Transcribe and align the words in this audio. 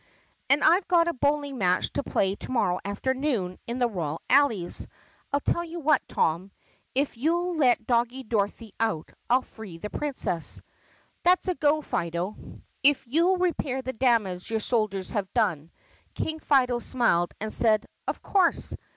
"And 0.49 0.63
I 0.63 0.79
've 0.79 0.83
a 1.07 1.13
bowling 1.13 1.59
match 1.59 1.93
to 1.93 2.01
play 2.01 2.33
to 2.37 2.49
morrow 2.49 2.79
afternoon 2.83 3.59
in 3.67 3.77
the 3.77 3.87
royal 3.87 4.19
alleys. 4.31 4.87
I 5.31 5.37
'll 5.37 5.41
tell 5.41 5.63
you 5.63 5.79
what, 5.79 6.01
Tom. 6.07 6.49
If 6.95 7.17
you 7.19 7.37
'll 7.37 7.55
let 7.57 7.85
Doggie 7.85 8.23
Dorothy 8.23 8.73
out, 8.79 9.11
I 9.29 9.35
'll 9.35 9.41
free 9.43 9.77
the 9.77 9.91
Princess." 9.91 10.59
"That 11.21 11.43
's 11.43 11.49
a 11.49 11.53
go, 11.53 11.81
Fido, 11.83 12.35
if 12.81 13.05
you 13.07 13.27
'll 13.29 13.37
repair 13.37 13.83
the 13.83 13.93
damage 13.93 14.49
your 14.49 14.59
sol 14.59 14.87
diers 14.89 15.11
have 15.11 15.31
done." 15.35 15.69
King 16.15 16.39
Fido 16.39 16.79
smiled 16.79 17.35
and 17.39 17.53
said, 17.53 17.85
"Of 18.07 18.23
course!" 18.23 18.75